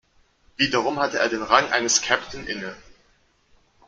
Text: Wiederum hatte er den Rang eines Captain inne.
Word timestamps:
Wiederum 0.57 0.97
hatte 0.99 1.19
er 1.19 1.29
den 1.29 1.43
Rang 1.43 1.71
eines 1.71 2.01
Captain 2.01 2.47
inne. 2.47 2.75